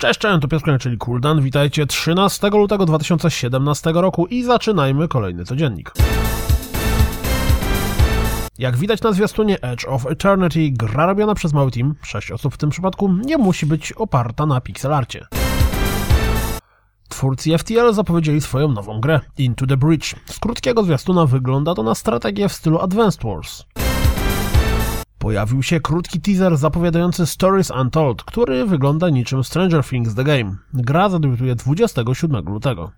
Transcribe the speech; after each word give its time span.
Cześć, 0.00 0.20
cześć, 0.20 0.42
to 0.42 0.48
Piotr 0.48 0.78
czyli 0.80 0.98
Kuldan. 0.98 1.42
Witajcie 1.42 1.86
13 1.86 2.50
lutego 2.50 2.86
2017 2.86 3.92
roku 3.94 4.26
i 4.26 4.42
zaczynajmy 4.42 5.08
kolejny 5.08 5.44
codziennik. 5.44 5.92
Jak 8.58 8.76
widać 8.76 9.02
na 9.02 9.12
zwiastunie 9.12 9.60
Edge 9.60 9.84
of 9.88 10.06
Eternity, 10.06 10.70
gra 10.70 11.06
robiona 11.06 11.34
przez 11.34 11.52
mały 11.52 11.70
team, 11.70 11.94
6 12.02 12.30
osób 12.30 12.54
w 12.54 12.56
tym 12.56 12.70
przypadku, 12.70 13.08
nie 13.12 13.38
musi 13.38 13.66
być 13.66 13.92
oparta 13.92 14.46
na 14.46 14.60
pixelarcie. 14.60 15.26
Twórcy 17.08 17.58
FTL 17.58 17.92
zapowiedzieli 17.92 18.40
swoją 18.40 18.68
nową 18.68 19.00
grę, 19.00 19.20
Into 19.38 19.66
the 19.66 19.76
Breach. 19.76 20.14
Z 20.26 20.38
krótkiego 20.38 20.82
zwiastuna 20.82 21.26
wygląda 21.26 21.74
to 21.74 21.82
na 21.82 21.94
strategię 21.94 22.48
w 22.48 22.52
stylu 22.52 22.78
Advanced 22.78 23.24
Wars. 23.24 23.64
Pojawił 25.30 25.62
się 25.62 25.80
krótki 25.80 26.20
teaser 26.20 26.56
zapowiadający 26.56 27.26
Stories 27.26 27.70
Untold, 27.70 28.22
który 28.22 28.66
wygląda 28.66 29.08
niczym 29.10 29.44
Stranger 29.44 29.84
Things 29.84 30.14
The 30.14 30.24
Game. 30.24 30.56
Gra 30.74 31.08
zadebiutuje 31.08 31.54
27 31.54 32.44
lutego. 32.44 32.90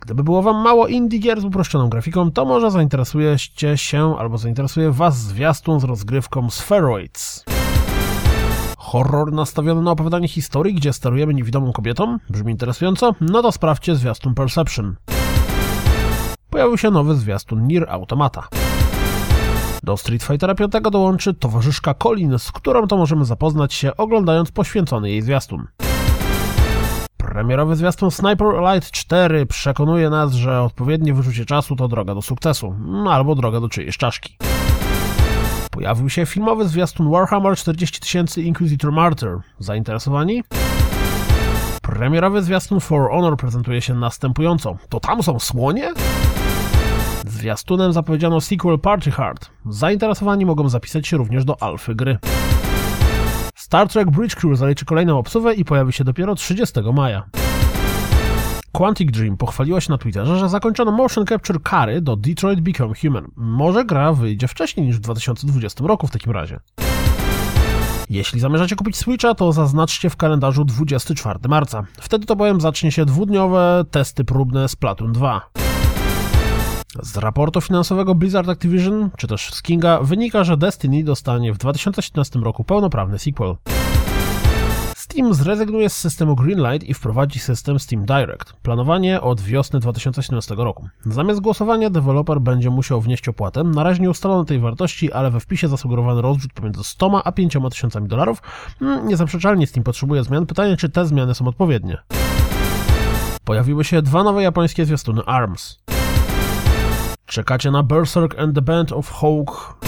Gdyby 0.00 0.24
było 0.24 0.42
wam 0.42 0.62
mało 0.62 0.86
indie 0.86 1.18
gier 1.18 1.40
z 1.40 1.44
uproszczoną 1.44 1.88
grafiką, 1.88 2.30
to 2.30 2.44
może 2.44 2.70
zainteresujecie 2.70 3.78
się 3.78 4.16
albo 4.18 4.38
zainteresuje 4.38 4.90
was 4.90 5.18
zwiastun 5.18 5.80
z 5.80 5.84
rozgrywką 5.84 6.50
Spheroids. 6.50 7.44
Horror 8.78 9.32
nastawiony 9.32 9.82
na 9.82 9.90
opowiadanie 9.90 10.28
historii, 10.28 10.74
gdzie 10.74 10.92
sterujemy 10.92 11.34
niewidomą 11.34 11.72
kobietą? 11.72 12.18
Brzmi 12.30 12.52
interesująco? 12.52 13.14
No 13.20 13.42
to 13.42 13.52
sprawdźcie 13.52 13.96
zwiastun 13.96 14.34
Perception. 14.34 14.96
Pojawił 16.50 16.78
się 16.78 16.90
nowy 16.90 17.14
zwiastun 17.14 17.66
Nier 17.66 17.90
Automata. 17.90 18.48
Do 19.86 19.96
Street 19.96 20.22
Fightera 20.22 20.54
5 20.54 20.72
dołączy 20.92 21.34
towarzyszka 21.34 21.94
Colin, 21.94 22.38
z 22.38 22.52
którą 22.52 22.86
to 22.86 22.96
możemy 22.96 23.24
zapoznać 23.24 23.74
się 23.74 23.96
oglądając 23.96 24.50
poświęcony 24.50 25.10
jej 25.10 25.22
zwiastun. 25.22 25.66
Premierowy 27.16 27.76
zwiastun 27.76 28.10
Sniper 28.10 28.46
Elite 28.46 28.86
4 28.90 29.46
przekonuje 29.46 30.10
nas, 30.10 30.32
że 30.32 30.62
odpowiednie 30.62 31.14
wyrzucie 31.14 31.44
czasu 31.44 31.76
to 31.76 31.88
droga 31.88 32.14
do 32.14 32.22
sukcesu, 32.22 32.66
mm, 32.66 33.06
albo 33.06 33.34
droga 33.34 33.60
do 33.60 33.68
czyjejś 33.68 33.96
czaszki. 33.96 34.36
Pojawił 35.70 36.10
się 36.10 36.26
filmowy 36.26 36.68
zwiastun 36.68 37.10
Warhammer 37.10 37.56
40 37.56 38.00
000 38.26 38.46
Inquisitor 38.46 38.92
Martyr. 38.92 39.38
Zainteresowani? 39.58 40.42
Premierowy 41.82 42.42
zwiastun 42.42 42.80
For 42.80 43.10
Honor 43.10 43.36
prezentuje 43.36 43.80
się 43.80 43.94
następująco. 43.94 44.76
To 44.88 45.00
tam 45.00 45.22
są 45.22 45.38
słonie? 45.38 45.92
Zwiastunem 47.26 47.92
zapowiedziano 47.92 48.40
sequel 48.40 48.78
Party 48.78 49.10
Hard. 49.10 49.50
Zainteresowani 49.68 50.46
mogą 50.46 50.68
zapisać 50.68 51.08
się 51.08 51.16
również 51.16 51.44
do 51.44 51.62
alfy 51.62 51.94
gry. 51.94 52.18
Star 53.54 53.88
Trek 53.88 54.10
Bridge 54.10 54.34
Crew 54.34 54.58
zaliczy 54.58 54.84
kolejną 54.84 55.18
obsuwę 55.18 55.54
i 55.54 55.64
pojawi 55.64 55.92
się 55.92 56.04
dopiero 56.04 56.34
30 56.34 56.80
maja. 56.94 57.28
Quantic 58.72 59.10
Dream 59.10 59.36
pochwaliła 59.36 59.80
się 59.80 59.92
na 59.92 59.98
Twitterze, 59.98 60.38
że 60.38 60.48
zakończono 60.48 60.92
motion 60.92 61.26
capture 61.26 61.62
kary 61.62 62.00
do 62.00 62.16
Detroit 62.16 62.60
Become 62.60 62.94
Human. 63.02 63.30
Może 63.36 63.84
gra 63.84 64.12
wyjdzie 64.12 64.48
wcześniej 64.48 64.86
niż 64.86 64.96
w 64.96 65.00
2020 65.00 65.84
roku 65.86 66.06
w 66.06 66.10
takim 66.10 66.32
razie. 66.32 66.60
Jeśli 68.10 68.40
zamierzacie 68.40 68.76
kupić 68.76 68.96
Switcha, 68.96 69.34
to 69.34 69.52
zaznaczcie 69.52 70.10
w 70.10 70.16
kalendarzu 70.16 70.64
24 70.64 71.38
marca. 71.48 71.84
Wtedy 72.00 72.26
to 72.26 72.36
bowiem 72.36 72.60
zacznie 72.60 72.92
się 72.92 73.04
dwudniowe 73.04 73.84
testy 73.90 74.24
próbne 74.24 74.68
Splatoon 74.68 75.12
2. 75.12 75.65
Z 77.02 77.16
raportu 77.16 77.60
finansowego 77.60 78.14
Blizzard 78.14 78.48
Activision, 78.48 79.10
czy 79.16 79.26
też 79.26 79.54
z 79.54 79.62
Kinga, 79.62 80.00
wynika, 80.00 80.44
że 80.44 80.56
Destiny 80.56 81.04
dostanie 81.04 81.52
w 81.52 81.58
2017 81.58 82.38
roku 82.38 82.64
pełnoprawny 82.64 83.18
sequel. 83.18 83.56
Steam 84.96 85.34
zrezygnuje 85.34 85.88
z 85.88 85.96
systemu 85.96 86.36
Greenlight 86.36 86.88
i 86.88 86.94
wprowadzi 86.94 87.38
system 87.38 87.78
Steam 87.78 88.04
Direct. 88.04 88.52
Planowanie 88.52 89.20
od 89.20 89.40
wiosny 89.40 89.80
2017 89.80 90.54
roku. 90.54 90.88
Zamiast 91.06 91.40
głosowania 91.40 91.90
deweloper 91.90 92.40
będzie 92.40 92.70
musiał 92.70 93.00
wnieść 93.00 93.28
opłatę. 93.28 93.64
Na 93.64 93.82
razie 93.82 94.02
nie 94.02 94.10
ustalono 94.10 94.44
tej 94.44 94.58
wartości, 94.58 95.12
ale 95.12 95.30
we 95.30 95.40
wpisie 95.40 95.68
zasugerowano 95.68 96.22
rozrzut 96.22 96.52
pomiędzy 96.52 96.84
100 96.84 97.22
a 97.24 97.32
5 97.32 97.56
tysiącami 97.70 98.08
dolarów. 98.08 98.42
Hmm, 98.78 99.08
niezaprzeczalnie 99.08 99.66
Steam 99.66 99.84
potrzebuje 99.84 100.24
zmian. 100.24 100.46
Pytanie, 100.46 100.76
czy 100.76 100.88
te 100.88 101.06
zmiany 101.06 101.34
są 101.34 101.48
odpowiednie. 101.48 101.98
Pojawiły 103.44 103.84
się 103.84 104.02
dwa 104.02 104.24
nowe 104.24 104.42
japońskie 104.42 104.84
zwiastuny 104.84 105.22
ARMS. 105.26 105.78
Czekacie 107.26 107.70
na 107.70 107.82
Berserk 107.82 108.38
and 108.38 108.54
the 108.54 108.62
Band 108.62 108.92
of 108.92 109.10
Hawk 109.10 109.78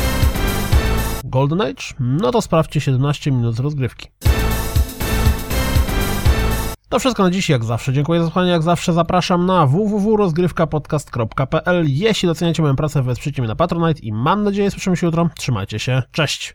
Golden 1.24 1.60
Age? 1.60 1.82
No 2.00 2.30
to 2.30 2.42
sprawdźcie 2.42 2.80
17 2.80 3.30
minut 3.30 3.58
rozgrywki. 3.58 4.08
To 6.88 6.98
wszystko 6.98 7.22
na 7.22 7.30
dziś, 7.30 7.48
jak 7.48 7.64
zawsze. 7.64 7.92
Dziękuję 7.92 8.20
za 8.20 8.26
słuchanie, 8.26 8.50
jak 8.50 8.62
zawsze 8.62 8.92
zapraszam 8.92 9.46
na 9.46 9.66
www.rozgrywkapodcast.pl 9.66 11.84
Jeśli 11.88 12.26
doceniacie 12.26 12.62
moją 12.62 12.76
pracę, 12.76 13.02
wesprzyjcie 13.02 13.42
mnie 13.42 13.48
na 13.48 13.56
Patronite 13.56 14.00
i 14.00 14.12
mam 14.12 14.44
nadzieję, 14.44 14.70
słyszymy 14.70 14.96
się 14.96 15.06
jutro. 15.06 15.28
Trzymajcie 15.36 15.78
się, 15.78 16.02
cześć! 16.12 16.46